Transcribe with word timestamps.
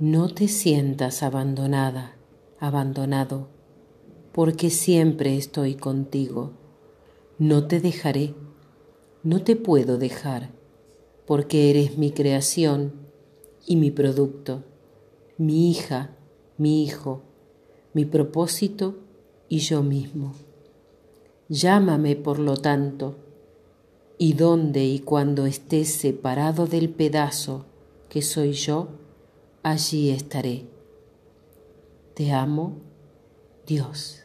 No 0.00 0.28
te 0.28 0.48
sientas 0.48 1.22
abandonada, 1.22 2.16
abandonado, 2.58 3.46
porque 4.32 4.68
siempre 4.68 5.36
estoy 5.36 5.76
contigo. 5.76 6.50
No 7.38 7.68
te 7.68 7.78
dejaré, 7.78 8.34
no 9.22 9.44
te 9.44 9.54
puedo 9.54 9.96
dejar, 9.96 10.50
porque 11.26 11.70
eres 11.70 11.96
mi 11.96 12.10
creación 12.10 12.92
y 13.68 13.76
mi 13.76 13.92
producto, 13.92 14.64
mi 15.38 15.70
hija, 15.70 16.10
mi 16.58 16.82
hijo, 16.82 17.22
mi 17.92 18.04
propósito 18.04 18.96
y 19.48 19.58
yo 19.58 19.84
mismo. 19.84 20.34
Llámame, 21.48 22.16
por 22.16 22.40
lo 22.40 22.56
tanto, 22.56 23.14
y 24.18 24.32
donde 24.32 24.84
y 24.86 24.98
cuando 24.98 25.46
estés 25.46 25.94
separado 25.94 26.66
del 26.66 26.88
pedazo 26.88 27.66
que 28.08 28.22
soy 28.22 28.54
yo, 28.54 29.03
allí 29.64 30.10
estaré. 30.10 30.68
Te 32.14 32.30
amo, 32.32 32.76
Dios. 33.66 34.23